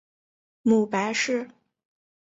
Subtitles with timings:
[0.63, 1.47] 母白氏。